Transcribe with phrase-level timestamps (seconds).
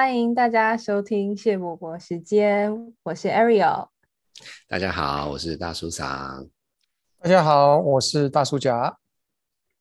[0.00, 3.88] 欢迎大家收听谢伯伯时间，我是 Ariel。
[4.66, 6.48] 大家好，我是大叔长。
[7.22, 8.96] 大家好，我是大叔甲。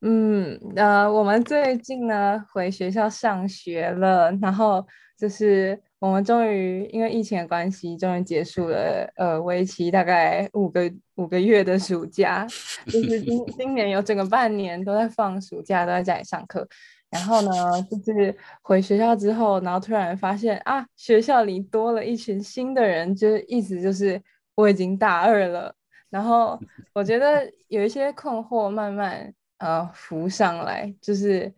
[0.02, 4.86] 嗯，呃，我们最近呢回学校上学了，然后
[5.18, 12.46] 就是我们终于因为疫情的关系，终于结束了呃为期大概五个五个月的暑假，
[12.88, 16.68] 就是今 今年有整个半年都在放暑假，都在家里上课。
[17.12, 17.52] 然后呢，
[17.90, 24.22] 就是回学校之后，然后突然发现啊，学校里多了一群新的人，就是意思就是
[24.54, 25.74] 我已经大二了。
[26.12, 26.60] 然后
[26.94, 31.52] 我觉得有一些困惑慢慢呃浮上来，就是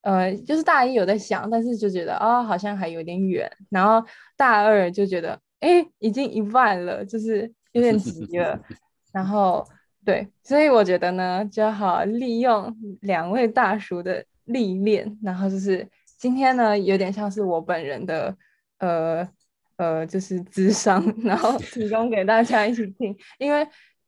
[0.00, 3.50] 呃就是大一有在想，但是就觉得啊好像还有点远。
[3.68, 4.02] 然后
[4.34, 8.58] 大二就觉得哎已经一半了，就是有点急了。
[9.12, 9.62] 然后
[10.06, 14.24] 对，所以我觉得呢，就好利用两位大叔的。
[14.52, 18.36] 历练，然后就是今天呢，有点像是我本人的，
[18.78, 19.28] 呃
[19.76, 23.66] 呃，就是智商，然后提供给大家一起听，因为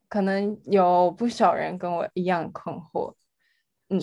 [0.09, 3.15] 可能有不少人跟我一样困惑，
[3.89, 4.01] 嗯。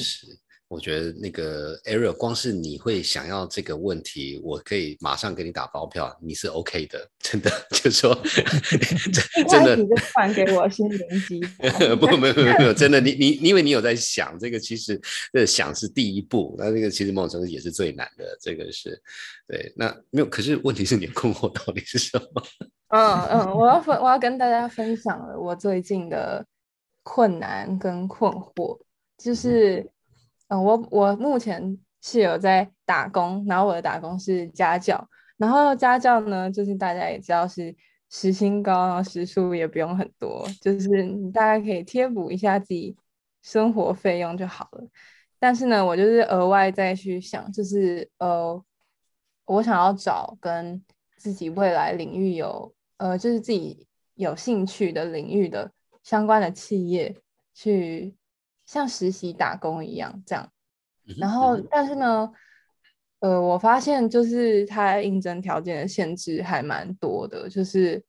[0.70, 8.16] 我觉得那个 Ariel，光是你会想要这个问题，我可以马上给你打包票，你是 OK 的，真的， 就说
[9.50, 11.42] 真的，你就传给我心灵机。
[12.00, 15.02] 不，没有，没有，没有，真的，你你因为你有在想这个，其实
[15.34, 19.02] 这想是第一步，那这个其实某种程度也是最难的，这个是
[19.48, 19.74] 对。
[19.76, 22.44] 那没有，可是问题是你的困惑到底是什么？
[22.90, 26.46] 嗯嗯，我要分，我要跟大家分享了我最近的
[27.02, 28.80] 困难跟困惑，
[29.18, 29.90] 就是。
[30.50, 37.76] 嗯，我我目前是有在打工，然后我的打工是家教，然后家教呢，就是大家也知道是
[38.10, 42.98] 时薪高，然后时数也不用很多，就是你大概可以贴补一下自己
[43.44, 44.88] 生活费用就好了。
[45.38, 48.60] 但是呢，我就是额外再去想，就是呃，
[49.46, 50.84] 我想要找跟
[51.18, 55.72] 自己未来领域有呃，就是自己有兴趣的领域的
[56.02, 57.16] 相关的企业
[57.54, 58.16] 去。
[58.70, 60.48] 像实习打工一样这样，
[61.18, 62.32] 然后但是呢，
[63.18, 68.00] 呃，我发现就是他应征条件的限制还蛮多的，就是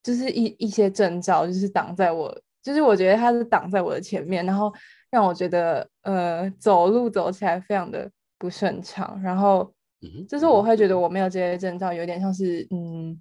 [0.00, 2.32] 就是一一些证照就是挡在我，
[2.62, 4.72] 就是我觉得他是挡在我的前面，然后
[5.10, 9.74] 让我觉得呃走路走起来非常的不顺畅，然后
[10.28, 13.20] 就是我会觉得我没有这些证照，有点像是嗯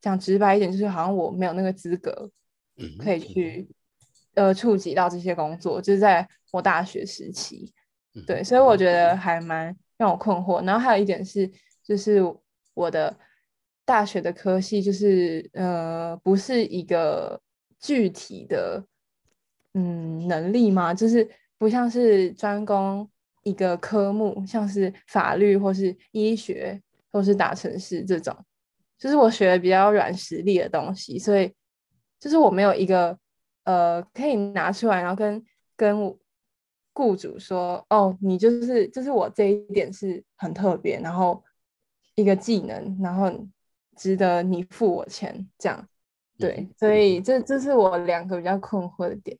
[0.00, 2.30] 讲直白一点，就是好像我没有那个资格
[3.00, 3.68] 可以去。
[4.34, 7.70] 呃，触及到这些工作，就是在我大学时期，
[8.26, 10.64] 对，所以我觉得还蛮让我困惑。
[10.64, 11.50] 然后还有一点是，
[11.84, 12.22] 就是
[12.72, 13.14] 我的
[13.84, 17.38] 大学的科系，就是呃，不是一个
[17.78, 18.82] 具体的
[19.74, 20.94] 嗯能力吗？
[20.94, 21.28] 就是
[21.58, 23.06] 不像是专攻
[23.42, 28.34] 一个科目，像是法律或是医学或是大城市这种，
[28.98, 31.52] 就是我学的比较软实力的东西，所以
[32.18, 33.18] 就是我没有一个。
[33.64, 35.44] 呃，可以拿出来，然后跟
[35.76, 36.18] 跟
[36.92, 41.42] 雇主说，哦，你就是就是我这一点是很特别，然后
[42.14, 43.32] 一个技能，然后
[43.96, 45.88] 值得你付我钱，这样，
[46.38, 49.38] 对，所以这这是我两个比较困惑的点，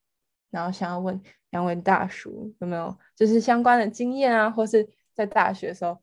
[0.50, 5.98] 然后想要问两位大叔有没有就是相关的经验啊，或是在大学的时候，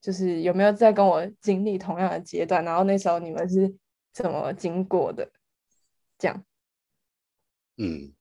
[0.00, 3.74] 就是有没有在跟我经历同样的阶段，然后那时候你们是
[4.12, 5.28] 怎么经过的，
[6.18, 6.44] 这样。
[7.78, 8.15] 嗯。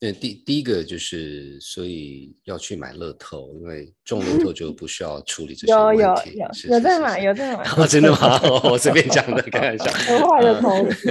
[0.00, 6.02] 那第第一个就是，所以要去买乐透，因为中乐透就 不需要处理这些问题。
[6.02, 7.86] 有有有有在买，有在买。
[7.86, 8.38] 真的吗？
[8.64, 9.86] 我随便讲的， 开玩笑。
[10.12, 11.10] 额外的投资。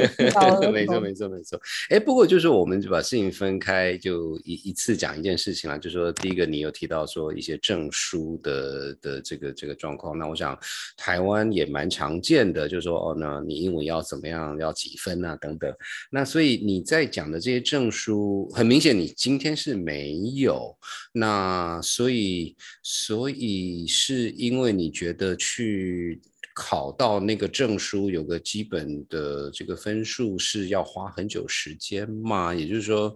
[0.72, 1.60] 没错没错没错。
[1.90, 5.76] 哎，不过就是我们就把事情分开，就一一次讲一件事情啦。
[5.76, 10.56] 就说第一个，你有提到说一些证书的的这个这个状况，那我想
[10.98, 15.74] 台湾也蛮常见的，就是说哦，那你英文要怎么样，要几分啊等等。
[16.12, 18.73] 那所以你在讲的这些证书，很明。
[18.74, 20.76] 明显你今天是没有，
[21.12, 26.20] 那所以所以是因为你觉得去
[26.56, 32.52] 考到那个证书有个基本的这个分数是要花很久时间吗？
[32.52, 33.16] 也就是说，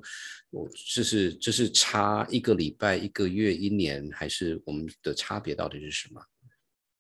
[0.52, 6.22] 我这是这是差一个礼拜、一个月、一年，还是我们的差别到底是什么？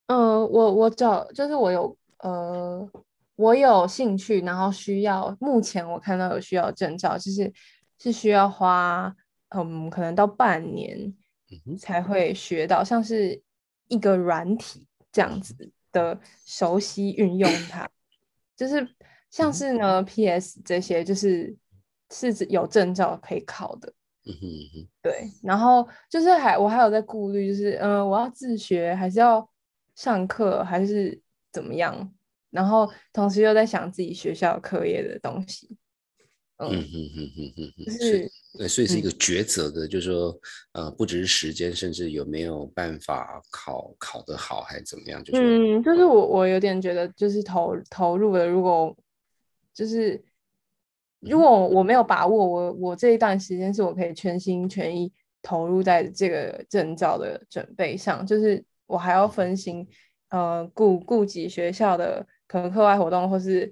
[0.07, 2.89] 呃，我我找就是我有呃
[3.35, 7.53] 我有兴趣，然后需要目前我看到有需要证照，就是。
[7.99, 9.15] 是需要花，
[9.49, 11.13] 嗯，可能到半年
[11.79, 13.41] 才会学到，像是
[13.87, 17.89] 一个软体这样子的熟悉运用它，
[18.55, 18.87] 就是
[19.29, 21.55] 像是呢，PS 这些就是
[22.11, 23.91] 是有证照可以考的，
[24.25, 29.49] 嗯哼对，然后就是还我还有在顾虑，就是嗯，我要自学还是要
[29.95, 31.19] 上课还是
[31.51, 32.13] 怎么样，
[32.51, 35.77] 然后同时又在想自己学校课业的东西。
[36.59, 40.35] 嗯嗯嗯嗯嗯嗯，就是对，所以是一个抉择的，就是说，
[40.71, 45.23] 呃，不只是时间，甚至有没有办法考考得好，还是怎么样？
[45.23, 45.39] 就是，
[45.77, 48.97] 嗯，就是我我有点觉得，就是投投入了，如果
[49.71, 50.19] 就是
[51.19, 55.13] 如果我没有把握，我我这一段时间是我可以全心全意
[55.43, 59.87] 投入在这个证照的准备上，就是我还要分心，
[60.29, 63.71] 呃，顾顾及学校的可能课外活动或是。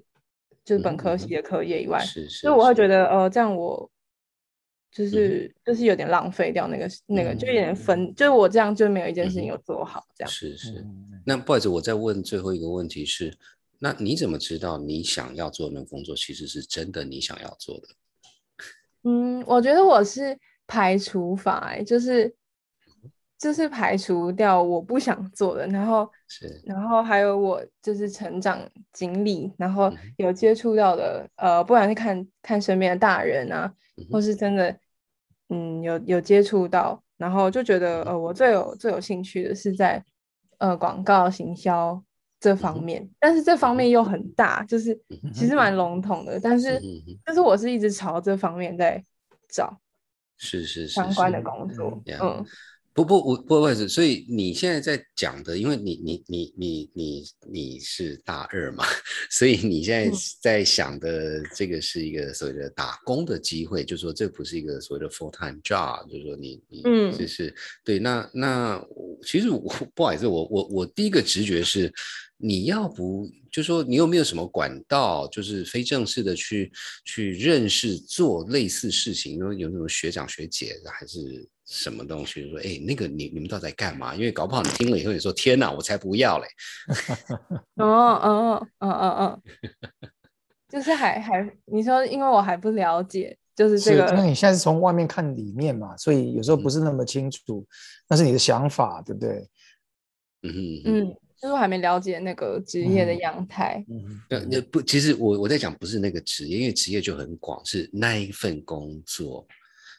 [0.66, 3.88] 就是本科系的课业以外，所以我会觉得，呃，这样我
[4.90, 10.84] 就是就是有点浪费掉那个那个，就有点分，就是我这样就没有一件事情有做好，这样是是。
[11.24, 13.32] 那不好意思，我再问最后一个问题是，
[13.78, 17.88] 那你怎么知道你想要做那工作其实是真的你想要做的？
[19.04, 20.36] 嗯，我觉得我是
[20.66, 22.34] 排除法，就是。
[23.38, 28.58] 就是排除掉我不想做的，然后是，然后还有我就是成长
[28.94, 33.70] 经历，然后有接触到的，呃，不管是看看身边的大人啊，
[34.10, 34.74] 或是真的，
[35.50, 40.02] 嗯，有有接触到，然后就觉得，呃，我最有最有兴趣的是在
[40.56, 42.02] 呃广告行销
[42.40, 44.98] 这方面，但是这方面又很大，就是
[45.34, 46.80] 其实蛮笼统的，但是
[47.26, 49.04] 就是我是一直朝这方面在
[49.46, 49.78] 找，
[50.38, 52.42] 是是相关的工作，嗯。
[52.96, 58.84] 不不我不不是，所以你现在在讲的，因为你你你你你你是大二嘛，
[59.30, 66.82] 所以你现在在想的这个是一个所谓的打工的机会，就是说这不是一个所谓的 full time job，就是说你你
[67.16, 67.54] 就是
[67.84, 68.82] 对那那
[69.26, 71.92] 其实我不好意思，我我我第一个直觉是。
[72.38, 76.70] 你要不就说你有没有什么管道，就是非正式的去
[77.06, 82.48] 去认识做类似事情，有有那种学长学姐还是什么东西？
[82.50, 84.14] 说哎，那个你你们到底在干嘛？
[84.14, 86.46] 因为搞不好你听了以后你说天哪，我才不要嘞！
[87.76, 89.42] 哦哦哦哦哦，
[90.70, 97.66] 就是还还你说，因为我还不了解，就是这个，因为你现在是从外面看里面嘛，所以有时候不是那么清楚，
[98.08, 99.48] 那是你的想法，对不对？
[100.42, 101.16] 嗯嗯。
[101.38, 103.84] 就是我还没了解那个职业的样态。
[103.90, 109.46] 嗯，那不，其实我我在讲不是那个职业，因为职业就很广，是那一份工作。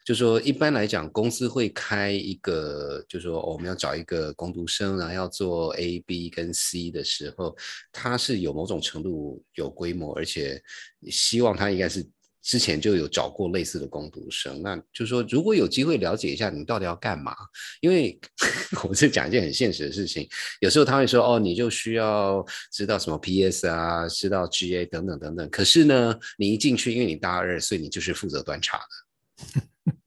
[0.08, 7.54] 就说一般来讲，公司会开一个，就说我们要找一个工读生，然后要做 A、B 跟 C 的时候，
[7.92, 10.64] 他是有某种程度有规模，而且
[11.10, 12.08] 希望他应该是。
[12.44, 17.36] 之前就有找过类似的攻读生，那就是说，如果有机会了解一下你到底要干嘛，
[17.82, 18.18] 因为
[18.88, 20.26] 我是讲一件很现实的事情，
[20.62, 29.07] 有时候他会说，哦，你就需要知道什么 PS 啊，知道 GA 等等等等，可是呢，你一进去，因为你大二，所以你就是负责端茶的。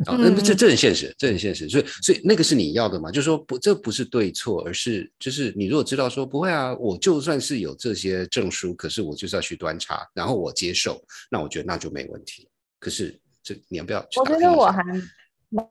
[0.06, 3.10] 啊， 那这这很现实，这很现实，所以所以那个是你要的嘛？
[3.10, 12.48] 就是说不，这不是对错，而是就是你如果知道说不会啊，我就算是有这些证书，可是我就是要去端茶，然后我接受，那我觉得那就没问题。
[12.78, 14.04] 可是这你要不要？
[14.16, 14.82] 我觉得我还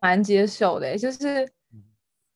[0.01, 1.51] 蛮接受的，就是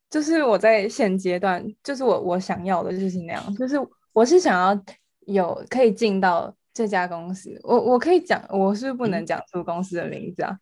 [0.10, 3.76] 就是我在现阶段，就是我我想要的就是那样，就是
[4.12, 4.84] 我是想要
[5.26, 10.56] 有可以进到这家公司，我我可以讲，我是不能讲出公司的名字啊。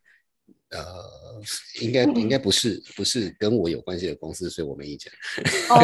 [0.71, 0.81] 呃，
[1.81, 5.11] 应该应该不是不是跟我有关系的公司，所以我没意见。
[5.69, 5.75] 哦，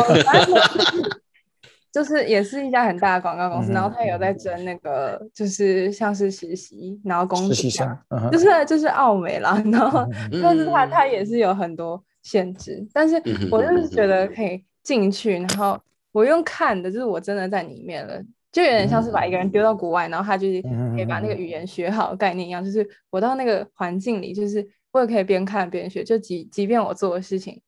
[1.91, 7.97] 就是也是一家很大的广告公司，然后他有在争那个，就是像是实习，然后工实习生，
[8.31, 10.07] 就是就是奥美啦，然后
[10.41, 13.15] 但是他他也是有很多限制，但是
[13.51, 15.79] 我就是觉得可以进去，然后
[16.11, 18.21] 我用看的，就是我真的在里面了。
[18.49, 20.59] 就有点像是把一个人丢到国外，然后他就是
[20.95, 26.03] 可以把那个语言学好概念一样，就是我到那个环境里，就是我也可以边看边学。
[26.03, 27.61] 就即即便我做的事情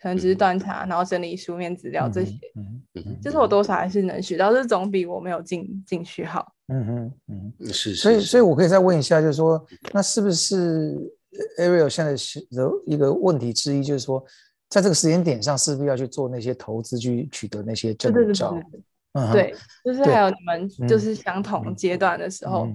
[0.00, 2.38] 可能只是端茶，然后整理书面资料这些，
[3.22, 6.52] 就是我多少还是能学到，这总比我没有进进去好。
[6.68, 7.94] 嗯嗯嗯，是。
[7.94, 10.94] 所以所以我可以再问一下，就是说，那是不是
[11.58, 14.24] Ariel 现在的一个问题之一，就是说，
[14.68, 18.56] 在这个时间点上，是不是要去做那些投资，去取得那些证照？
[19.32, 19.54] 对，
[19.84, 22.68] 就是还有你们就是相同阶段的时候，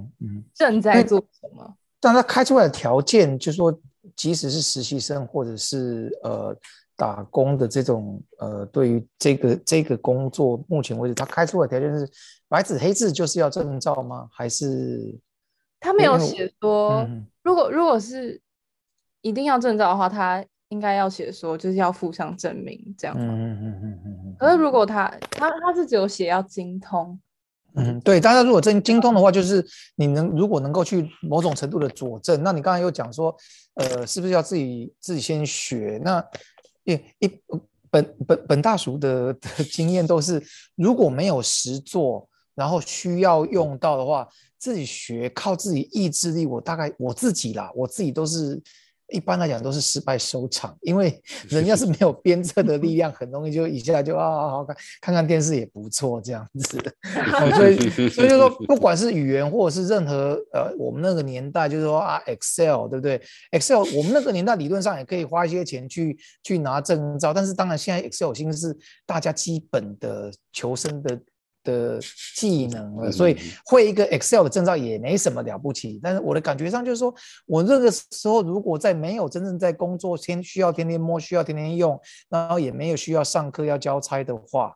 [0.53, 1.75] 正在做什么？
[2.00, 3.77] 但他开出来的条件，就是说，
[4.20, 6.54] 即使是实习生或者是呃
[6.98, 12.06] 打工的这种呃，对于这个这个工作，目前为止他开出的条件是
[12.50, 14.28] 白纸黑字就是要证照吗？
[14.34, 15.18] 还是
[15.80, 17.08] 他没有写说，
[17.42, 18.42] 如果如果是
[19.22, 20.46] 一定要证照的话，他。
[20.72, 23.18] 应该要写说，就是要附上证明这样。
[23.18, 24.36] 嗯嗯嗯嗯嗯。
[24.38, 27.20] 可是如果他他他是只有写要精通。
[27.76, 28.20] 嗯，对。
[28.20, 33.36] 大家如果真精通的话，就是你能如果能够去某种程度的佐证，那你刚才又讲说，
[33.76, 36.00] 呃，是不是要自己自己先学？
[36.04, 36.24] 那
[36.84, 37.40] 一一
[37.90, 40.42] 本本本大叔的的经验都是，
[40.76, 48.62] 如果没有实做，然后需要用到的话，自己学靠自己意志力，我大概我自己啦，我自己都是。
[49.12, 56.78] 一般来讲都是失败收场，因为人家是没有鞭策的 力量，很容易就一下就啊好好看看看电视也不错这样子。
[57.56, 68.75] 所以所以就说，不管是语言或者是任何呃，我们那个年代就是说啊，Excel 对不对？Excel 我们那个年代理论上也可以花一些钱去去拿证照，但是当然现在 Excel 已经是
[69.06, 71.20] 大家基本的求生的。
[71.63, 72.00] 的
[72.36, 76.00] 技能了，所以会一个 Excel 的证照也没什么了不起。
[76.01, 77.13] 但是我的感觉上就是说，
[77.46, 82.00] 我那个时候如果在没有真正在工作，天需要天天摸，需要天天用，
[82.30, 84.75] 然后也没有需要上课要交差的话，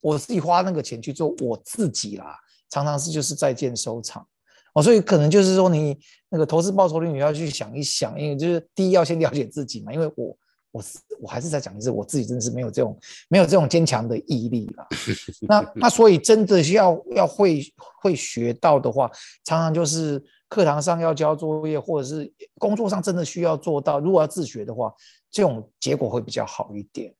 [0.00, 2.36] 我自己花那个钱去做我自己啦，
[2.70, 4.26] 常常是就是在建收场
[4.74, 4.82] 哦。
[4.82, 5.98] 所以可能就是说，你
[6.28, 10.36] 那个投资报酬率你要去想一想，因为就是第一要先了解自己嘛，因为我。
[10.72, 10.82] 我
[11.20, 12.98] 我还是在讲一次我自己，真的是没有这种
[13.28, 14.86] 没有这种坚强的毅力了。
[15.46, 17.62] 那那所以真的需要要会
[18.00, 19.10] 会学到的话，
[19.44, 24.00] 常常就是课堂上要交作业，或者是工作上真的需要做到。
[24.00, 24.92] 如果要自学的话，
[25.30, 27.14] 这种结果会比较好一点。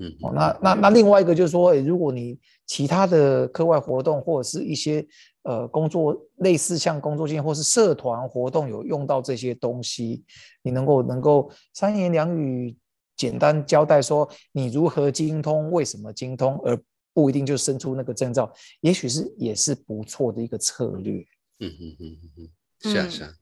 [0.00, 5.04] 嗯，哦，那那那另外一个就是说，如果你其他的课外活动或者是一些
[5.44, 10.22] 呃工作类似像工作经验或是社团活动有用到这些东西，
[10.62, 12.76] 你能够能够三言两语。
[13.18, 16.74] 简单交代说你如何精通，为什么精通，而
[17.12, 21.20] 不一定就生出那个证照，也许是也是不错的一个策略。
[21.60, 22.50] 嗯嗯嗯嗯嗯，
[22.90, 23.34] 是啊是啊，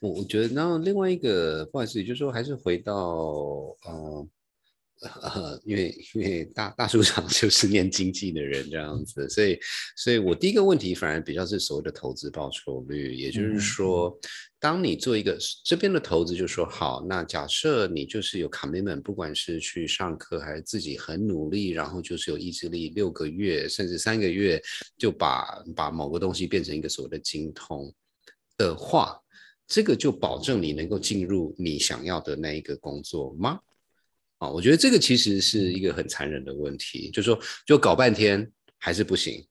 [0.00, 4.28] 我我觉得，然后另外一个不好意思，就是说还是回到呃。
[5.02, 9.58] 呃，因为因为大大书长 就是念经济的人这样子，所以
[9.96, 14.16] 所以我第一个问题反而比较是所谓的投资报酬率，也就是说，
[14.60, 24.62] 当你做一个这边的投资，就说好，那假设你就是有 commitment，不管是去上课还是自己很努力，然后就是有意志力，六个月甚至三个月
[24.96, 27.92] 就把把某个东西变成一个所谓的精通
[28.56, 29.20] 的话，
[29.66, 33.58] 这个就保证你能够进入你想要的那一个工作吗？
[34.42, 39.46] 啊，我觉得这个其实是一个很残忍的问题，就是说，就搞半天还是不行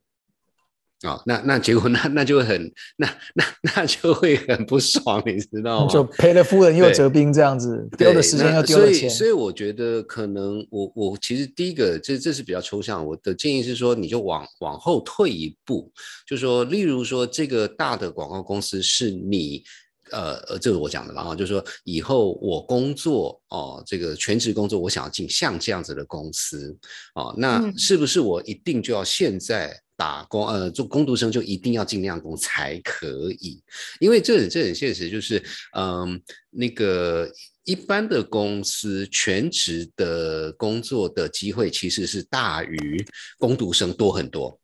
[1.04, 5.94] 啊，那那结果那那就会很那那那就会很不爽，你知道吗？
[5.94, 9.00] 就赔了夫人又折兵这样子，丢的时间又丢了钱。
[9.00, 15.90] 所以，所以我觉得可能我我其实第一个这这是比较抽象，我的建议是说，你就往往后退一步，
[16.28, 19.64] 就说，例如说这个大的广告公司是你。
[20.12, 26.78] 呃呃，这是我讲的然后就是说以后我工作哦，这个全职工作，我想要进像这样子的公司
[27.16, 30.48] 哦，那是不是我一定就要现在打工？
[30.48, 33.62] 呃，做工读生就一定要进那样工才可以？
[34.00, 35.42] 因为这这很现实，就是
[35.78, 37.32] 嗯，那个
[37.64, 43.06] 一般的公司全职的工作的机会其实是大于
[43.38, 44.58] 工读生多很多。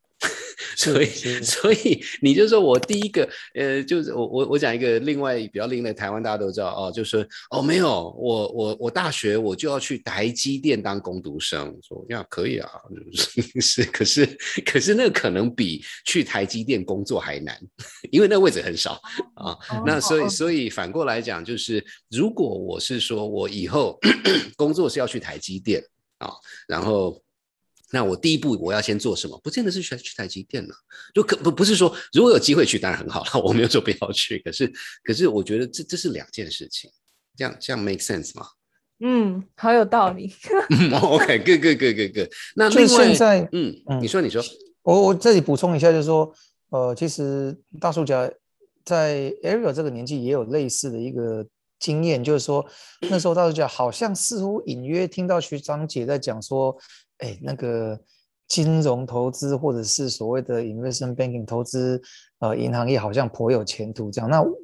[0.75, 1.07] 所以，
[1.43, 7.87] 所以你就说我第一个，呃，就是我我我讲一个另外比较另类，台湾大家都知道哦，就是哦，没有，
[8.17, 12.69] 我我我大学我就要去台积电当工读生，说呀可以啊，
[13.61, 14.25] 是，可是
[14.65, 17.55] 可是那可能比去台积电工作还难，
[18.09, 18.99] 因为那位置很少
[19.35, 19.55] 啊。
[19.85, 23.99] 那所以所以反过来讲，就是如果我是说我以后
[24.57, 25.83] 工作是要去台积电
[26.17, 26.31] 啊，
[26.67, 27.21] 然后。
[27.91, 29.39] 那我第一步我要先做什么？
[29.41, 30.75] 不见得是去去台积电了，
[31.13, 34.39] 就可不不是说如果有机会去当然很好了，我没有说不要去。
[34.39, 34.69] 可是
[35.03, 36.91] 可是我觉得这这是两件事情，
[37.37, 38.45] 这样这样 make sense 吗？
[38.99, 40.33] 嗯，好有道理。
[41.01, 42.29] OK，good good good good good。
[42.55, 44.43] 那就现在，嗯嗯，你说你说，
[44.83, 46.33] 我我这里补充一下，就是说，
[46.71, 48.29] 呃，其实大叔家
[48.83, 51.47] 在 Ariel 这个年纪也有类似的一个
[51.79, 52.65] 经验，就是说
[53.09, 56.77] 那时候大叔家好像似乎隐约听到学长姐在讲说。
[57.19, 57.99] 哎，那个
[58.47, 62.01] 金融投资或者是所谓的 investment banking 投资，
[62.39, 64.09] 呃，银行业好像颇有前途。
[64.11, 64.57] 这样，那我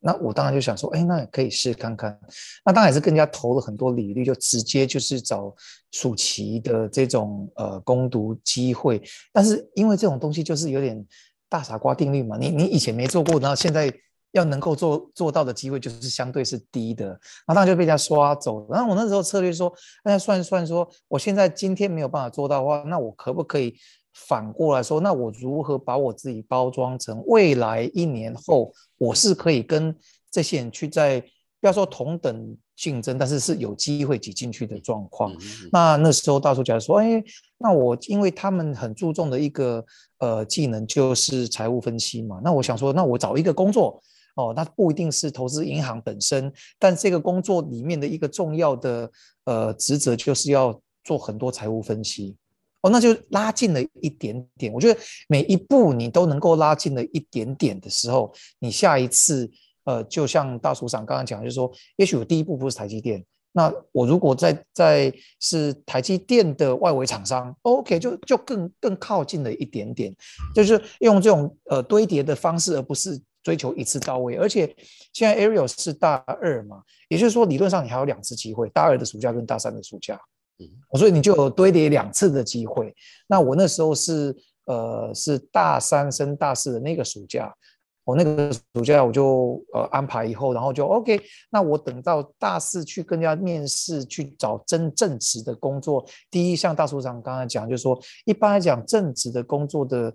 [0.00, 2.18] 那我当然就想说，哎，那也可以试看看。
[2.64, 5.54] 那当然也是更加投了很多履历，就直接就是找
[5.90, 9.02] 暑期的这种呃攻读机会。
[9.32, 11.06] 但是因为这种东西就是有点
[11.48, 13.92] 大傻瓜定律嘛，你你以前没做过，然后现在。
[14.32, 18.66] 要能够做做到的机会就是相对是低的，那当然就被人家刷走。
[18.70, 19.72] 然后我那时候策略说，
[20.04, 23.74] 那算算说，我现在今天没有办法做到的话，那我可不可以
[24.14, 29.94] 反过来说，那我如何把我自己包装成未来一年后，我是可以跟
[30.30, 31.20] 这些人去在
[31.60, 35.30] 不要说同等竞争，但是是有机会挤进去的状况。
[35.70, 37.22] 那那时候大叔讲说，哎，
[37.58, 39.84] 那我因为他们很注重的一个
[40.20, 44.02] 呃技能就是财务分析嘛，那我想说，那我找一个工作。
[44.34, 49.10] 哦，那不一定是投资银行本身，但这个工作里面的一个重要的
[49.44, 52.36] 呃职责就是要做很多财务分析。
[52.82, 54.72] 哦，那就拉近了一点点。
[54.72, 59.48] 我觉得每一步你都能够拉近了一点点的时候，你下一次，
[59.84, 70.12] 呃，就像大署长刚刚讲，就是说，也许我第一步不是台积电，那我如果在在是台积电的外围厂商，OK，就就更更靠近了一点点，
[70.52, 74.36] 就是用这种呃堆叠的方式，而不是追求一次到位。
[74.36, 74.66] 而且
[75.12, 80.20] 现在 Ariel 是大二嘛，也就是说理论上你还有两次机会，大二的暑假跟大三的暑假。
[80.58, 80.68] 嗯
[80.98, 82.94] 所以你就有堆叠两次的机会。
[83.26, 87.52] 那我那时候是呃是大三升大四的那个暑假，
[88.04, 91.20] 我那个暑假我就呃安排以后，然后就 OK。
[91.50, 96.06] 那我等到大四去跟人家面试去找真正职的工作。
[96.30, 100.14] 第一，像大处长刚才讲，就是说一般来讲正职的工作的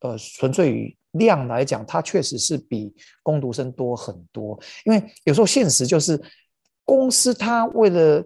[0.00, 4.58] 呃纯粹于量来讲，它确实是比工读生多很多。
[4.84, 6.20] 因为有时候现实就是
[6.84, 8.24] 公司它为了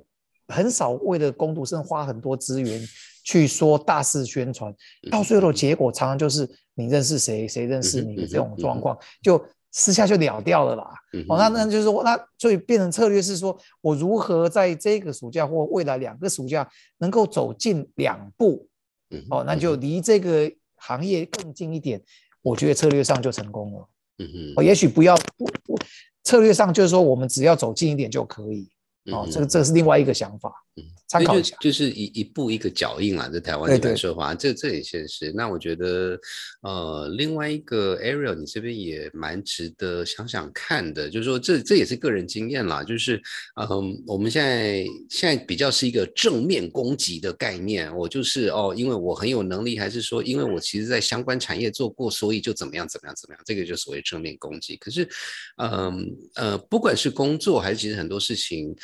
[0.48, 2.80] 很少为了攻读生花很多资源
[3.24, 4.74] 去说大肆宣传，
[5.10, 10.94] 到最后的结果常常就是你认识谁，谁认识你的这种状况，就私下就了掉了啦。
[11.28, 16.66] 哦，那那就是说，那所以变成策略是说我如何在这个暑假或未来两个暑假
[16.98, 18.68] 能够走近两步，
[19.28, 22.00] 哦，那就离这个行业更近一点，
[22.46, 23.88] 我觉得策略上就成功了。
[24.18, 25.76] 嗯嗯，哦，也许不要不不，
[26.22, 28.70] 策略上就是说我们只要走近一点就可以。
[29.12, 35.32] 哦，这个这个是另外一个想法，嗯，参考一下，就是一一步一个脚印啦，在台湾这边说话，这这也现实。
[35.32, 36.18] 那我觉得，
[36.62, 43.22] 呃，另外一个 area，你这边也蛮值得想想看的，就是说，这这也是个人经验啦，就是，
[43.60, 54.76] 嗯，我们现在现在比较是一个正面攻击的概念，我就是哦，因为我很有能力，还是说，因为我其实在相关产业做过，所以就怎么样怎么样怎么样，这个就所谓正面攻击。
[54.76, 55.08] 可是，
[55.58, 58.74] 嗯呃，不管是工作还是其实很多事情。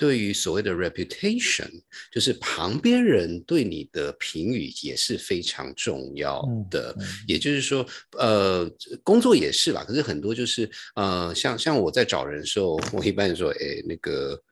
[0.00, 1.68] 对于所谓的 reputation，
[2.10, 6.96] 就是旁边人对你的评语也是非常重要的。
[7.28, 7.86] 也就是说，
[8.18, 8.66] 呃，
[9.04, 9.84] 工作也是吧。
[9.84, 14.42] 可是很多就是，呃，像像我在找人的时候，我一般说，哎，那个。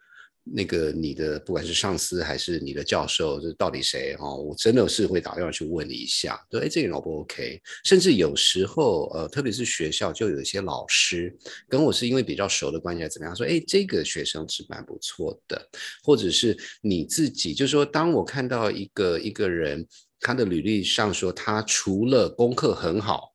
[0.52, 4.34] 那个你的不管是上司还是你的教授，这到底谁哈？
[4.34, 7.60] 我真的是会打电话去问你一下，对，哎，这个人 O 不 OK？
[7.84, 11.36] 甚至有时候，呃，特别是学校就有一些老师
[11.68, 13.46] 跟我是因为比较熟的关系，怎么样说？
[13.46, 15.68] 哎，这个学生是蛮不错的，
[16.02, 19.86] 或者是你自己，就是说，当我看到一个一个人
[20.20, 23.32] 他的履历上说他除了功课很好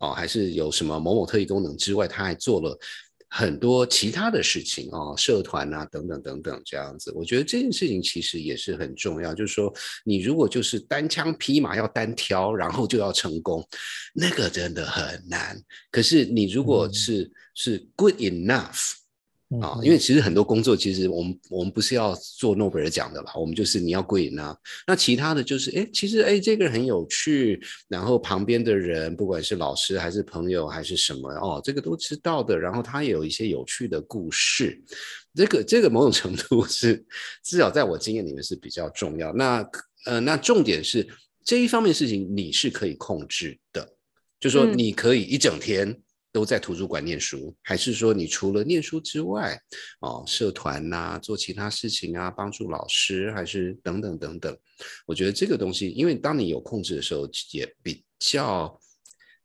[0.00, 2.78] 哦，还是有什么某某特异功能之外，他还做了。
[3.36, 9.34] 很多其他的事情哦，社团啊，等等等等，这样子，我觉得这件事情其实也是很重要。
[9.34, 9.70] 就是说，
[10.04, 13.62] 你如果就是单枪匹马要单挑，然后就要成功，
[14.14, 15.60] 那个真的很难。
[15.90, 18.94] 可是你如果是是 good enough。
[19.62, 24.56] 啊，因为其实很多工作，其实我们我们不是要做诺贝尔奖的啦，我们就是你要归隐啊。
[24.88, 32.58] 那其他的就是，哎，其实哎，这个人很有趣，然后旁边的人，不管是老师还是朋友还是什么，哦，这个都知道的。
[32.58, 34.82] 然后他也有一些有趣的故事，
[35.32, 37.06] 这个这个某种程度是
[37.44, 39.32] 至少在我经验里面是比较重要。
[39.32, 39.64] 那
[40.06, 41.06] 呃，那重点是
[41.44, 43.88] 这一方面事情你是可以控制的，
[44.40, 45.96] 就说你可以一整天。
[46.36, 49.58] 都在图书馆念书，还是说你除了念书之外，
[50.00, 54.54] 哦，社团呐，做其他事情啊，帮助老师，还是等等等等？
[55.06, 58.78] 我觉得这个东西，因为当你有控制的时候，也比较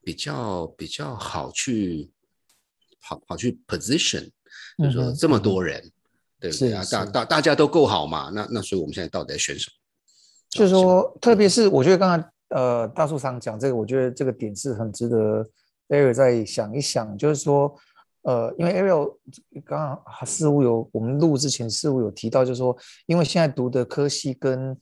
[0.04, 2.12] 比较比较好去
[3.00, 4.30] 好好去 position，
[4.78, 5.82] 就是说这么多人，
[6.42, 6.84] 对不对啊？
[6.92, 8.30] 大大大家都够好嘛？
[8.36, 9.74] 那那所以我们现在到底在选什么？
[10.50, 15.50] 就是说，特别是我觉得刚才呃大树上讲这个，我觉得这个点是很值得。
[15.92, 17.76] Ariel 再想一想，就是说，
[18.24, 19.16] 呃，因为 Ariel
[19.66, 22.76] 刚刚似乎有我们录之前似乎有提到，就是说，
[23.06, 24.76] 因为现在读的科系跟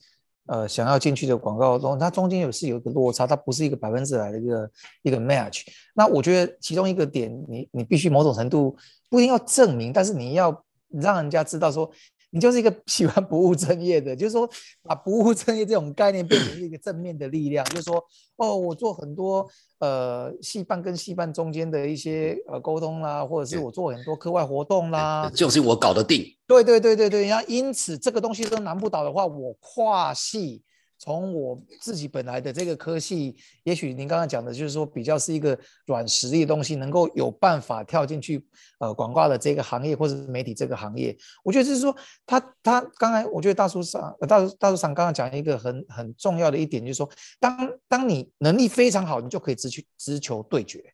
[0.46, 4.70] 呃想要进去的广告中，它中间有是有一个落差，它不是一个百分之百的一个
[5.02, 5.62] 一个 match。
[5.94, 8.76] 那我觉得其中一个点，你你必须某种程度
[9.08, 11.90] 不一定要证明，但是你要让人家知道说。
[12.30, 14.48] 你就是一个 喜欢不务正业的，就是说
[14.82, 18.02] 把不务正业这种概念变成一个正面的力量，就是说，
[18.36, 19.46] 哦，我做很多
[19.80, 26.24] 呃戏班跟戏班中间的一些呃沟通啦，或者是我做很多课外活动啦，就是我搞得定。
[26.46, 30.62] 对对对对对，然后因此这个东西都难不倒的话，我跨系。
[31.00, 33.34] 从我自己本来的这个科系，
[33.64, 38.46] 也许您刚刚讲的就是说比较是一个软实力的东西，能够有办法跳进去
[38.80, 41.16] 呃广告的这个行业或者是媒体这个行业。
[41.42, 47.08] 我觉得就是说，他他刚才我觉得大叔上大叔大叔上刚刚讲一个很很重要的一点，就是说
[47.40, 50.84] 当当你能力非常好，你就可以直去直球对决。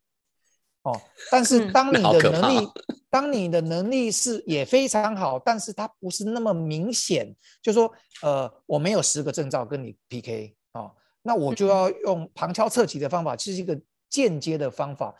[0.87, 1.01] 哦，
[1.33, 2.68] 但是嗯当你的能力，
[3.11, 13.77] 当你的能力是也非常好，但是它不是那么明显，就说呃，我没有十个证照跟你 PK 哦，那我就要用旁敲侧击的方法，这是一个
[14.09, 15.12] 间接的方法，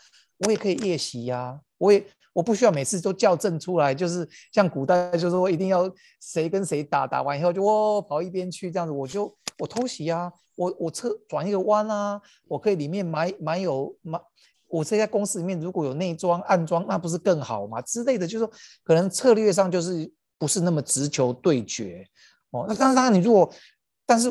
[0.47, 14.21] 我也可以夜袭呀、我也我不需要每次都校正出来，就是像古代就是说一定要谁跟谁打，打完以后就哦跑一边去这样子，我就我偷袭啊，我我侧转一个弯啊，我可以里面埋埋有埋。
[14.77, 17.81] 我这家公司里面如果有内装、暗装，那不是更好吗？
[17.81, 18.53] 之类的，就是说
[18.85, 22.07] 可能策略上就是不是那么直球对决
[22.51, 22.67] 哦。
[22.69, 23.51] 那当然，当然你如果，
[24.05, 24.29] 但是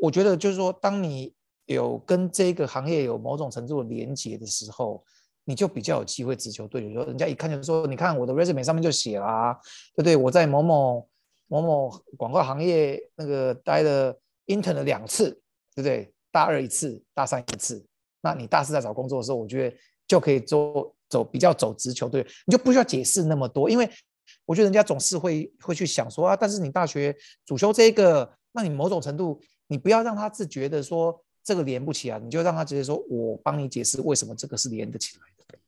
[0.00, 1.34] 我觉得就是说，当你
[1.66, 5.04] 有跟这个行业有某种程度的连接的时候，
[5.44, 6.94] 你就比较有机会直球对决。
[6.94, 9.58] 说人家一看就说，你看我的 resume 上面就写啦、
[9.96, 10.16] 对不对？
[10.16, 11.08] 我在某某
[11.48, 15.30] 某某广告行业那个待了 intern 了两次，
[15.74, 16.14] 对不对？
[16.30, 17.84] 大二一次，大三一次。
[18.20, 19.76] 那你大四在找工作的时候，我觉得
[20.06, 23.88] 就可以走走比较走直球，队，你就不需要解释那么多，因为
[24.44, 35.58] 我觉得人家总是会会去想说啊，但是你大学主修这个，那你某种程度你不要让他自觉的说这个连不起来，你就让他直接说我帮你解释为什么这个是连得起来的。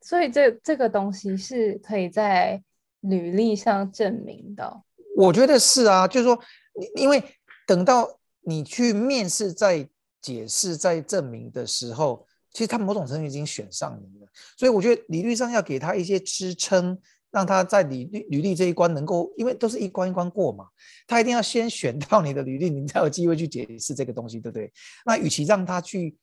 [0.00, 2.62] 所以这这个东西是可以在
[3.00, 4.82] 履历上证明的哦。
[5.16, 6.38] 我觉得是啊，就是说
[6.74, 7.22] 你因为
[7.66, 9.88] 等到你去面试在
[10.22, 16.96] 解释在证明的时候，其实他某种程度已经选上你了，所以我觉得理论上要给他一些支撑，
[17.30, 20.66] 让他在履历履历这一关能够，因为都是一关一关过嘛，
[21.06, 24.72] 他一定要先选到你的履历，你才有机会去解释这个东西，对不对？
[25.04, 26.16] 那与其让他去，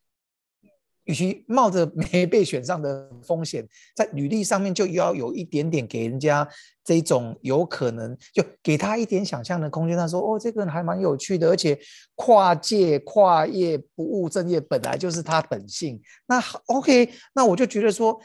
[1.10, 6.48] 与其冒着没被选上的风险，在履历上面就要有一点点给人家
[6.84, 9.98] 这种有可能，就给他一点想象的空间。
[9.98, 11.76] 他说：“哦，这个人还蛮有趣的，而且
[12.14, 18.16] 跨界跨业不务正业本来就是他本性。”那好 OK，那我就觉得说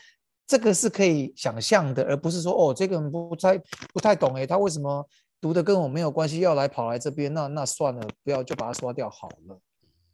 [0.46, 3.58] 这个是可以想象的，而不是说哦，这个人不太
[3.94, 5.08] 不太懂诶，他为什么
[5.40, 7.32] 读的跟我没有关系，要来跑来这边？
[7.32, 9.58] 那那算了，不要就把他刷掉好了。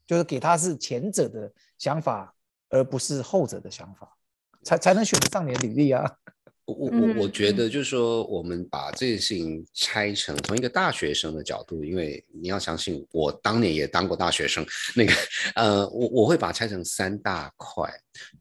[0.07, 2.35] 就是给他是前者的想法，
[2.71, 4.17] 而不是后者的想法，
[4.65, 6.17] 才才能选得上你的履历啊。
[6.73, 14.65] 我我我觉得就是说，我们把这件事情拆成从一个大学生的角度，因为你要相信，我当年也当过大学生。
[14.95, 15.13] 那个
[15.55, 17.91] 呃，我我会把它拆成三大块。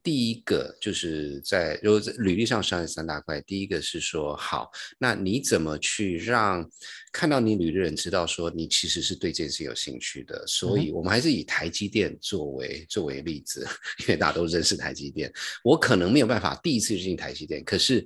[0.02, 6.68] 第一个就是在如果在履历上上三大块，第一个是说，好，那你怎么去让
[7.12, 10.44] 看到你履历的人知道说你其实是对这件事有兴趣的？
[10.46, 13.66] 所以我们还是以台积电作为作为例子，
[14.00, 15.32] 因为大家都认识台积电。
[15.62, 18.04] 我可能没有办法第一次就进台积电，可是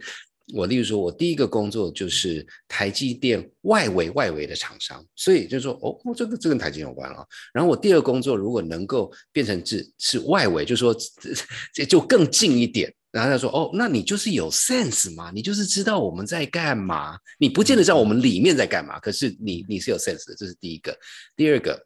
[0.53, 7.25] 我例如说，我第一个工作就是台积电外围外围的厂商，所以就说哦，哦这个这跟台积电有关啊。
[7.53, 10.95] 然后我第二个工作如果能够变成是是外围，就说
[11.73, 12.93] 这就更近一点。
[13.11, 17.17] 然后他说：“哦，那你就是有 sense 嘛，你就是知道我们在干嘛。
[17.39, 20.93] 你不见得知道我们里面在干嘛，可是你你是有 sense 的，这是第一个。
[21.37, 21.81] 第二个，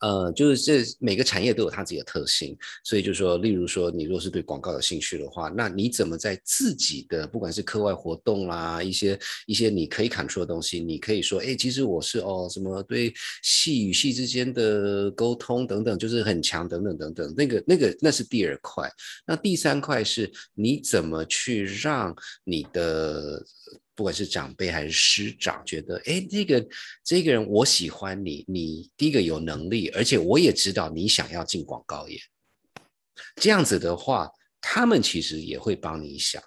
[0.00, 18.90] 呃，就是这每个产业都有它自己的特性，所以就说，例如说，你若是对广告有兴趣的话，那你怎么在自己的不管是课外活动啦，一些一些你可以砍出的东西，你可以说，哎，其实我是哦什么对戏与戏之间的沟通等等，就是很强等等等等，那个那个那是第二块，
[19.26, 23.44] 那第三块是你怎么去让你的。
[24.00, 26.66] 不管是长辈还是师长，觉得哎，这个
[27.04, 32.18] 这个人我喜欢你，你第一个有能力，而且我也知道你想要进广告业，
[33.34, 34.26] 这样子的话，
[34.58, 36.42] 他们其实也会帮你想，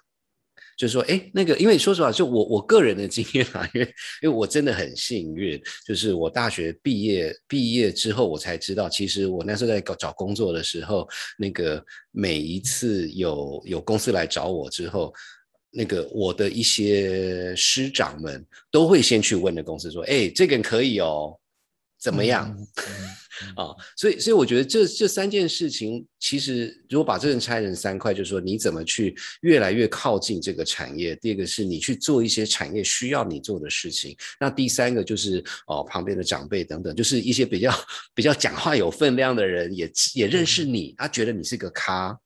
[0.76, 3.86] 就是说，哎，那个，因为说实话，就我我个人的经验啊，因为
[4.22, 15.14] 因为我真的很幸运，就是我大学毕业毕业之后，我才知道，其实我那时候在搞找工作的时候，那个每一次有有公司来找我之后。
[15.74, 21.36] 那个我的一些师长们都会先去问的公司说：“哎，这个人可以哦，
[22.00, 22.56] 怎么样？”
[23.56, 31.16] 啊，所以所以我觉得这这三件事情，其实如果把这人拆成三块，就是说你怎么去越来越靠近这个产业。
[31.16, 34.16] 第二个是你去做一些产业需要你做的事情。
[34.38, 37.74] 那第三个就是哦，旁边的长辈等等，就是一些比较
[38.14, 42.16] 比较讲话有分量的人也也认识你，他觉得你是个咖。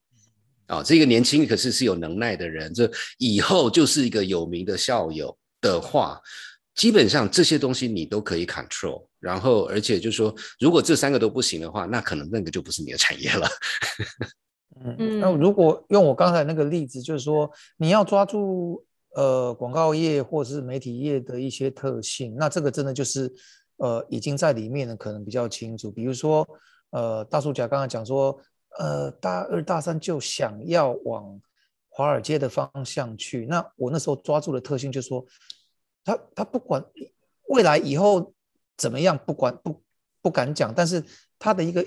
[0.69, 6.21] 啊、哦，这个年轻可是是有能耐的人，这以后就是一个有名的校友的话，
[6.75, 9.07] 基本上这些东西你都可以 control。
[9.19, 13.49] 然后，而且就是说，如果这三个都不行的话，那可能那个就不是你的产业了。
[14.85, 23.33] 嗯，那如果用我刚才那个例子，就是说你要抓住呃广告业或者是媒体业的一些特性，那这个真的就是
[23.79, 25.91] 呃已经在里面的可能比较清楚。
[25.91, 26.47] 比如说
[26.91, 28.39] 呃大叔甲刚才讲说。
[28.79, 31.41] 呃大二大三就想要往
[31.91, 33.45] 华尔街的方向去。
[33.47, 35.25] 那我那时候抓住的特性就是说，
[36.05, 36.85] 他他不管
[37.49, 38.33] 未来以后
[38.77, 39.83] 怎么样，不管不
[40.23, 41.05] 不敢讲，但是
[41.39, 41.85] 他的一个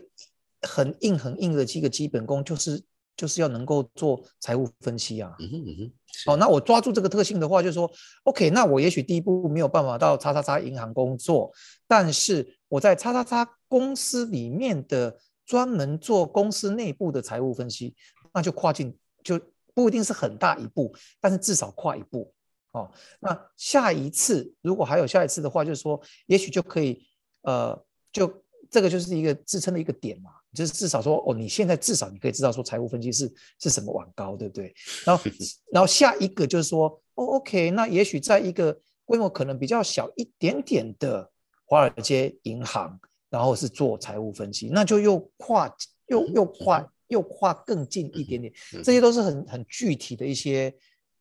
[0.61, 2.81] 很硬很硬的一个基本功就是
[3.15, 5.35] 就是要能够做财务分析啊。
[5.39, 7.89] 嗯哼嗯哼，哦，那我抓住这个特性的话，就是说
[8.23, 11.51] ，OK，那我也许第一步没有办法到叉叉叉银行工作，
[11.87, 15.17] 但是我在叉叉叉公司里面的
[15.51, 17.93] 专门做公司内部的财务分析，
[18.33, 19.37] 那就跨进就
[19.73, 22.33] 不一定是很大一步，但是至少跨一步。
[22.71, 27.05] 哦，那下一次如果还有下一次的话，就是说，也许就可以，
[27.41, 27.77] 呃，
[28.13, 28.33] 就
[28.69, 30.31] 这个就是一个支撑的一个点嘛。
[30.53, 34.73] 就是至少说，哦，你现在至少你可以知道说财务分析是是什么往高，对不对？
[35.05, 35.23] 然后，
[35.69, 41.29] 然后下一个就是说，哦，OK，那也许在一个规模可能比较小一点点的
[41.65, 42.97] 华尔街银行，
[43.31, 50.71] 然后是做财务分析，那就又跨又又跨又跨更近一点点，这些都是很很具体的一些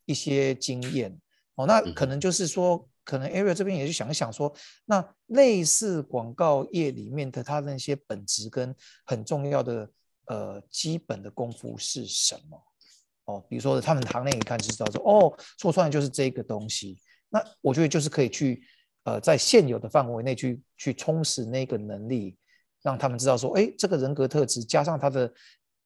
[0.04, 1.18] 一些经验。
[1.54, 2.86] 哦，那可能就是说。
[3.02, 8.72] 可能 Area 这边也是想一想说，那类似广告业里面的它的那些本质跟
[9.04, 9.90] 很重要的
[10.26, 12.62] 呃基本的功夫是什么？
[13.24, 17.00] 哦，比如说他们行内一看就知道说，哦，做出来就是这个东西。
[17.30, 18.62] 那我觉得就是可以去
[19.04, 22.36] 呃在现有的范围内去去充实那个能力，
[22.82, 25.32] 让他们知道说，哎，这个人格特质加上他的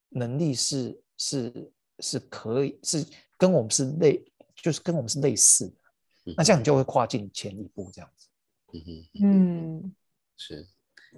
[0.09, 3.07] 能力是是是可以是
[3.39, 4.25] 跟我们是类，
[4.57, 5.75] 就是跟我们是类似的。
[6.37, 8.29] 那这样你就会跨进前一步，这样子。
[8.73, 9.95] 嗯哼，嗯，
[10.37, 10.67] 是。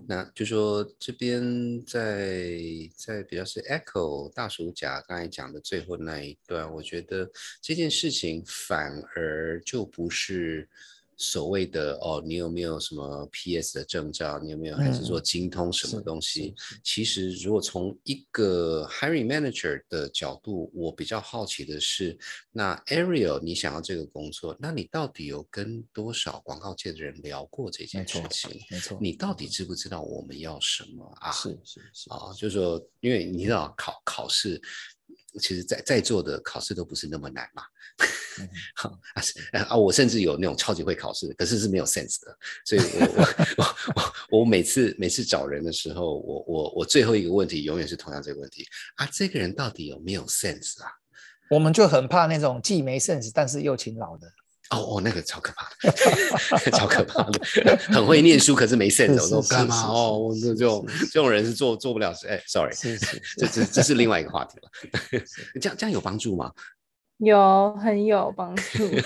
[0.06, 2.59] 那就说这边在
[2.94, 7.30] 在比较是 echo 大鼠甲刚才讲的最后那一段，我觉得
[7.62, 10.68] 这件事情反而就不是。
[11.16, 14.38] 所谓的哦，你有没有什么 PS 的证照？
[14.38, 16.55] 你有没有还是说精通什么东西？
[16.85, 22.18] 其实，如果从一个 hiring manager 的角度，我比较好奇的是，
[22.52, 28.61] 那 Ariel，你想要这个工作，那你到底有跟多少广告界的人聊过这件事情？
[28.70, 31.33] 没错，你到底知不知道我们要什么啊？
[31.33, 34.61] 是是是啊，就是说，因为你知道考考试。
[35.38, 37.62] 其实，在在座的考试都不是那么难嘛。
[38.76, 39.22] 好啊
[39.68, 39.76] 啊！
[39.76, 42.37] 我甚至有那种超级会考试，可是是没有 sense 的。
[42.64, 43.06] 所以，我
[43.56, 50.90] 我我我每次每次找人的时候，我我我最后一个问题永远是同样这个问题啊：这个人到底有没有 sense 啊？
[51.48, 54.26] 我们就很怕那种既没 sense 但是又勤劳的。
[54.70, 59.22] 哦哦，那个超可怕的， 超可怕的，很会念书，可是没 sense。
[59.22, 60.35] 我说干嘛哦？
[60.42, 62.26] 这种这种人是做做不了事。
[62.26, 62.74] 哎，sorry，
[63.38, 65.22] 这这这是另外一个话题了。
[65.62, 66.52] 这样这样有帮助吗？
[67.18, 68.88] 有，很有帮助。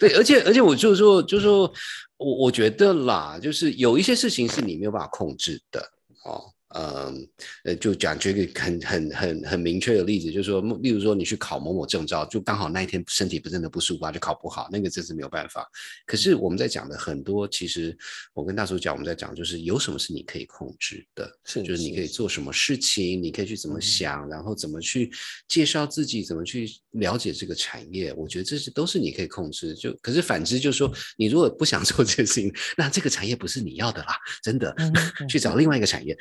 [0.00, 1.70] 对，而且而且我就是说，就是说
[2.16, 5.80] 我我觉得啦，就是有一些事情是你没有办法控制的
[6.24, 6.52] 哦。
[6.74, 7.28] 嗯，
[7.64, 15.68] 呃，就讲这个很很很很明确的例子，就是说，例如说你去考某某证照，就刚好那一天身体不真的不舒服啊，就考不好，那个真是没有办法。
[16.04, 17.96] 可是我们在讲的很多，其实
[18.32, 25.12] 我跟大叔讲，我们在讲就是有什么是你可以控制的，是就是你可以做什么事情，你可以去怎么想，然后怎么去
[25.46, 28.12] 介绍自己，怎么去了解这个产业。
[28.14, 29.74] 我觉得这是都是你可以控制。
[29.74, 34.74] 就可是反之，就是说你如果不想做这个事情， 那这个产业不是你要的啦，真的，
[35.30, 36.16] 去找另外一个产业。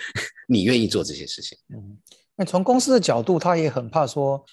[0.47, 1.57] 你愿意做这些事情？
[1.73, 1.97] 嗯，
[2.35, 4.43] 那从公司的角度，他也很怕说，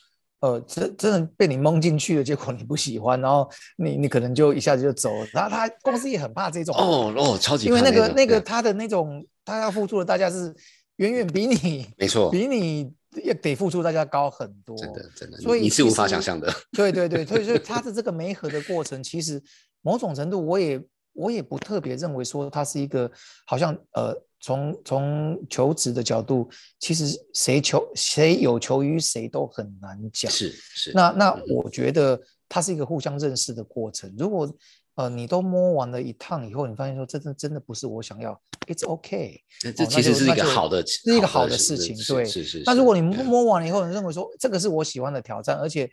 [0.40, 5.26] 呃，真真的被你蒙进去了，结果你不喜欢，然后你你可能就一下子就走了。
[5.33, 10.55] 然后他公司也很怕这种哦哦，超级，因为那个那个他的那种他要付出的代价是
[10.96, 16.53] 远远比你没错，比你也得付出代价高很多，真的真的，所以你是无法想象的。
[16.72, 19.42] 对对对，所以所以他的这个媒合的过程，其实
[19.83, 20.81] 某种程度我也
[21.12, 23.11] 我也不特别认为说他是一个
[23.46, 24.23] 好像呃。
[24.42, 30.33] 从从求职的角度，其实谁求谁有求于谁都很难讲。
[30.33, 30.92] 是是。
[30.94, 32.18] 那那我觉得
[32.49, 34.11] 它是一个互相认识的过程。
[34.16, 34.51] 如果
[34.94, 38.33] 呃你都摸完了一趟以后，你发现说真的真的不是我想要
[38.66, 39.42] ，It's OK。
[39.62, 41.94] 那这其实是一个好的，是一个好的事情。
[42.09, 42.62] 对，是是。
[42.64, 45.90] 那如果你摸完了以后，你认为说这个是我喜欢的挑战，而且。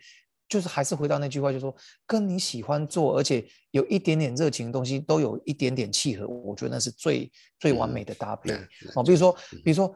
[0.48, 1.74] 就是还是回到那句话，就是说
[2.06, 7.30] 跟你喜欢做，而且有一点点热情的东西，都有一点点契合，我觉得那是最
[7.60, 8.52] 最完美的搭配
[8.94, 9.02] 哦。
[9.04, 9.94] 比如说，比如说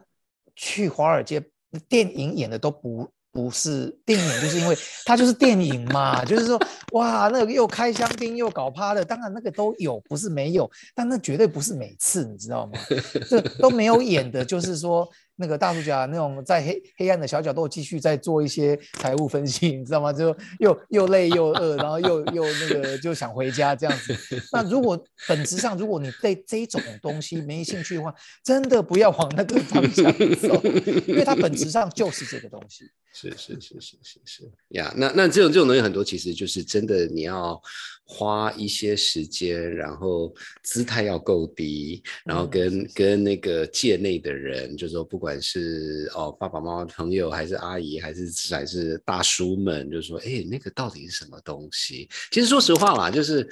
[0.54, 1.42] 去华尔街，
[1.88, 6.22] 电影演的都不不是电影，就是因为它就是电影嘛。
[6.22, 6.60] 就是说，
[6.92, 12.78] 哇，那个又开香槟又搞趴的，当然那个都有，不是没有，但那绝对不是每次，你知道吗？
[13.26, 20.12] 这都没有演的，就是说那个大叔家那种在黑黑暗的小角落继续在做一些财务分析， 你知道吗？
[20.12, 24.16] 就又又累又饿，然后又又那个就想回家这样子。
[24.52, 28.14] 那如果本质上，如果你对这种东西没兴趣的话，
[28.44, 30.04] 真的不要往那个方向
[30.36, 30.60] 走，
[31.06, 32.84] 因为它本质上就是这个东西。
[33.14, 37.60] 是是是是是是呀，那那这种这种东西很多，其实就是真的你要
[38.04, 52.08] 花一些时间，然后姿态要够低，然后跟跟那个界内的人，就是说不管是哦爸爸妈妈朋友，还是阿姨，还是还是大叔们，就是说哎那个到底是什么东西？
[52.32, 53.48] 其实说实话啦，就是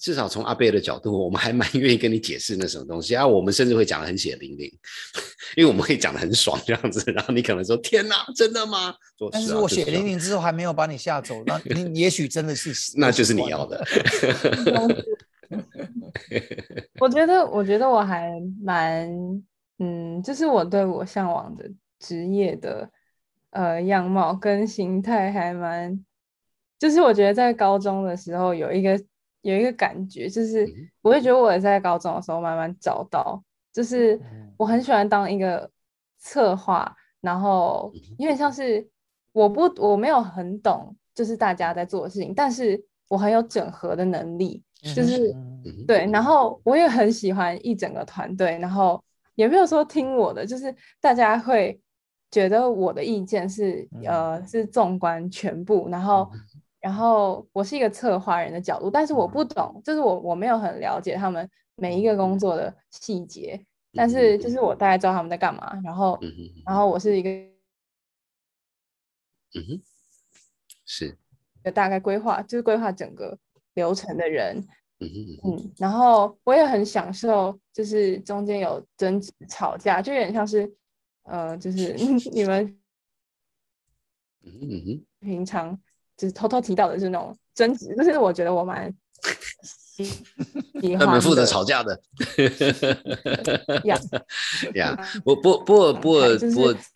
[0.00, 3.26] 至少从阿贝的角度，我们还蛮愿意跟你解释那什么东西啊。
[3.26, 4.72] 我们甚至会讲的很血淋淋，
[5.56, 8.94] 因为我们可以讲的很爽这样子，然后你可能说天哪，真的吗？
[9.32, 13.84] 但是我血淋淋之后还没有把你吓走，那 你也许真的是， 那就是你要的。
[17.00, 18.30] 我觉得，我觉得我还
[18.62, 19.08] 蛮，
[19.78, 22.88] 嗯，就是我对我向往的职业的
[23.50, 26.04] 呃样貌跟形态还蛮，
[26.78, 29.00] 就是我觉得在高中的时候有一个
[29.42, 30.68] 有一个感觉，就是
[31.02, 34.20] 我会觉得我在高中的时候慢慢找到，就是
[34.56, 35.70] 我很喜欢当一个
[36.18, 36.94] 策划。
[37.20, 38.86] 然后有点像是
[39.32, 44.62] 我不我没有很懂，就是大家在做的事情，但是我很有整合的能力，
[44.94, 45.34] 就是
[45.86, 46.04] 对。
[46.12, 49.02] 然后我也很喜欢一整个团队，然后
[49.34, 51.80] 也没有说听我的，就是大家会
[52.30, 56.30] 觉得我的意见是呃是纵观全部，然后
[56.80, 63.64] 然后我是一个策划人的角度，但是我不懂，就是我我没有很了解他们每一个工作的细节。
[63.96, 66.18] 但是就是我大概知道他们在干嘛，然后，
[66.66, 67.30] 然后我是一个，
[69.54, 69.82] 嗯哼，
[70.84, 71.16] 是，
[71.60, 73.38] 一个大概规划，就是规划整个
[73.74, 74.66] 流程的人，
[75.04, 80.72] 嗯嗯，然后我也很享受，就是中间有争执、吵架，就有点像是，
[81.24, 81.94] 呃，就是
[82.32, 82.76] 你们，
[84.42, 85.78] 嗯哼，平常
[86.16, 88.94] 就是偷偷提到的是那种争执，就是我觉得我蛮。
[90.98, 91.96] 他们负责吵架的，
[93.84, 93.96] 呀
[94.74, 96.18] 呀，不不不不不，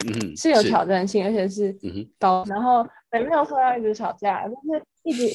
[0.04, 1.72] 嗯，是有挑战性，而且是
[2.18, 5.28] 高，然后也没有说要一直吵架，就是一直，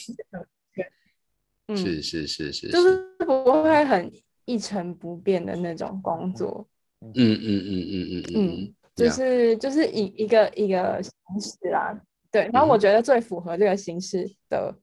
[1.73, 3.03] 嗯，是是是是，就是。
[3.25, 4.12] 不会很
[4.43, 6.67] 一成不变的那种工作，
[6.99, 7.13] 嗯。
[7.15, 11.97] 嗯嗯嗯嗯嗯，就是就是一一个一个形式啦，
[12.29, 14.75] 对，然后我觉得最符合这个形式的，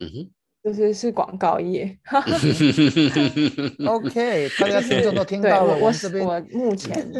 [0.00, 0.30] 嗯哼。
[0.62, 1.98] 就是是广告业，
[3.86, 5.78] OK，大家听众都听到了。
[5.78, 7.10] 我这边我目前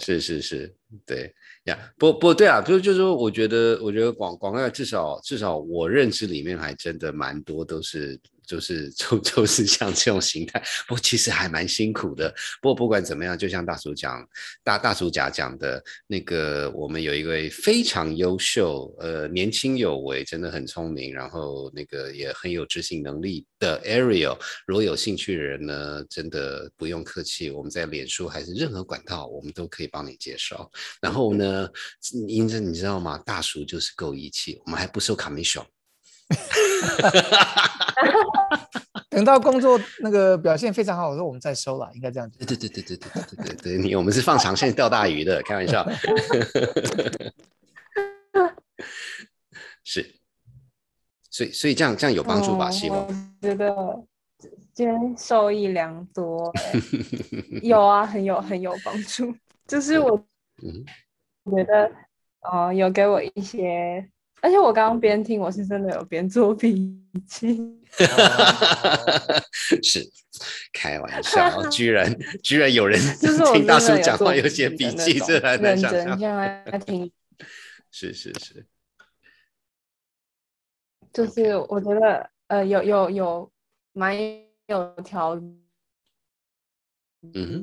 [0.00, 0.74] 是是是，
[1.06, 1.32] 对
[1.64, 8.20] 呀，不不对啊，就就是说，我觉得我觉得广广告至少至少我认知里面还真的蛮多都是。
[8.46, 12.32] 就是就 就是像这种形态，不过其实还蛮辛苦的。
[12.62, 14.26] 不过不管怎么样，就像大叔讲，
[14.62, 24.38] 大大叔甲讲的那个，我们有一位非常优秀，呃，年轻有为，真的很聪明，然后那个也很有执行能力的 Ariel。
[24.66, 30.70] 如果有兴趣的人呢，真的不用客气，我们在脸书还是任何管道，我们都可以帮你介绍。
[31.00, 31.68] 然后呢，
[32.28, 33.18] 因着你知道吗？
[33.26, 35.64] 大叔就是够义气，我们还不收 commission。
[39.08, 42.38] 等到工作那个表现非常好的时候，我们再收了，应该这样子。
[42.38, 45.86] 对对对对对对对对，你我们是放长线钓大鱼的，开玩笑。
[49.84, 50.14] 是，
[51.30, 52.70] 所以所以这样这样有帮助吧？
[52.70, 53.06] 希望。
[53.40, 53.74] 觉得
[54.74, 56.52] 今天受益良多，
[57.62, 59.34] 有啊，很有很有帮助。
[59.66, 60.22] 就是我，
[61.50, 61.90] 觉得
[62.42, 64.10] 哦，有给我一些。
[64.46, 67.58] 而且我刚刚边听，我是真的有边做笔记。
[69.82, 70.08] 是
[70.72, 72.96] 开玩笑，居然居然有人
[73.52, 76.16] 听大叔讲话有写笔记，这还能想象？
[76.86, 77.10] 听。
[77.90, 78.64] 是是是，
[81.12, 83.50] 就是我觉得呃，有有有
[83.94, 84.16] 蛮
[84.68, 85.34] 有条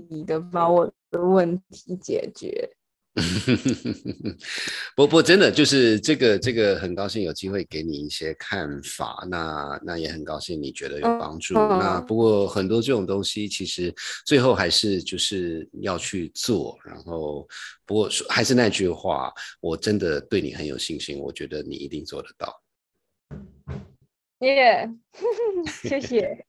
[0.10, 2.76] 理的把我的问题解决。
[4.96, 9.24] 不不，真的就是这个这个，很高兴有机会给你一些看法。
[9.30, 11.54] 那那也很高兴你觉得有帮助。
[11.54, 13.94] 那不过很多这种东西，其实
[14.26, 16.76] 最后还是就是要去做。
[16.84, 17.48] 然后
[17.86, 19.32] 不过还是那句话，
[19.62, 22.62] 我真的对你很有信心，我觉得你一定做得到。
[24.40, 24.90] 耶，
[25.84, 26.46] 谢谢。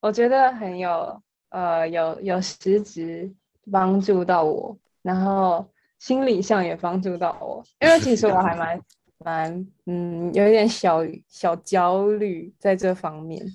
[0.00, 3.32] 我觉得很有呃有有实质
[3.70, 4.76] 帮助到我。
[5.02, 8.80] 然后心理上也帮助到我，因为其实我还蛮
[9.24, 13.46] 蛮嗯，有一点小小焦虑在这方面。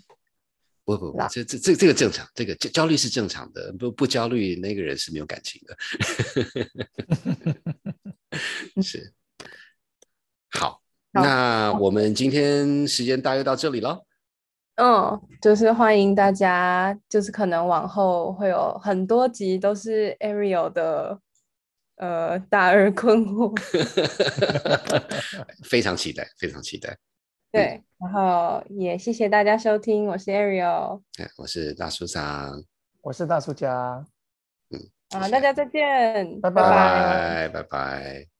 [0.84, 5.76] 不不不啦，这这这这个正常，这个焦焦虑是正常的，不不焦虑那个人是没有感情的。
[8.84, 9.12] 是，
[10.52, 10.80] 好，好
[11.14, 14.06] 那我们今天时间大约到这里了。
[14.76, 21.20] 嗯，就是欢迎大家，就是可能往后会有很多集都是 Ariel 的
[21.98, 23.54] 呃大而困惑，
[25.64, 26.98] 非常期待，非常期待。
[27.52, 32.52] 对，然后也谢谢大家收听，我是 Ariel，哎我是大叔长，
[33.02, 34.06] 我是大叔家。
[34.72, 34.80] 嗯
[35.12, 38.35] 啊，大家再见，拜拜拜拜拜。